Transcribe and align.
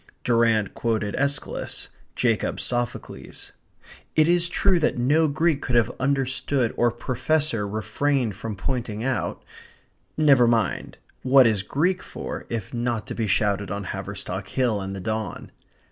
Durrant 0.23 0.73
quoted 0.73 1.13
Aeschylus 1.15 1.89
Jacob 2.15 2.59
Sophocles. 2.59 3.51
It 4.15 4.27
is 4.27 4.49
true 4.49 4.79
that 4.79 4.97
no 4.97 5.27
Greek 5.27 5.61
could 5.61 5.75
have 5.75 5.91
understood 5.99 6.73
or 6.75 6.89
professor 6.89 7.67
refrained 7.67 8.35
from 8.35 8.55
pointing 8.55 9.03
out 9.03 9.43
Never 10.17 10.47
mind; 10.47 10.97
what 11.21 11.45
is 11.45 11.61
Greek 11.61 12.01
for 12.01 12.47
if 12.49 12.73
not 12.73 13.05
to 13.05 13.13
be 13.13 13.27
shouted 13.27 13.69
on 13.69 13.83
Haverstock 13.85 14.47
Hill 14.47 14.81
in 14.81 14.93
the 14.93 14.99
dawn? 15.01 15.51